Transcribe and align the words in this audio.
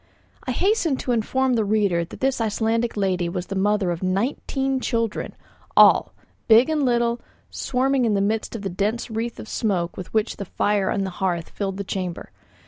I 0.47 0.51
hasten 0.51 0.97
to 0.97 1.11
inform 1.11 1.53
the 1.53 1.63
reader 1.63 2.03
that 2.03 2.21
this 2.21 2.41
Icelandic 2.41 2.97
lady 2.97 3.29
was 3.29 3.45
the 3.45 3.55
mother 3.55 3.91
of 3.91 4.01
nineteen 4.01 4.79
children, 4.79 5.35
all, 5.77 6.11
big 6.47 6.71
and 6.71 6.83
little, 6.83 7.21
swarming 7.51 8.05
in 8.05 8.15
the 8.15 8.19
midst 8.19 8.55
of 8.55 8.63
the 8.63 8.69
dense 8.71 9.11
wreaths 9.11 9.39
of 9.39 9.47
smoke 9.47 9.95
with 9.97 10.11
which 10.11 10.37
the 10.37 10.45
fire 10.45 10.89
on 10.89 11.03
the 11.03 11.11
hearth 11.21 11.49
filled 11.51 11.77
the 11.77 11.83
chamber. 11.83 12.31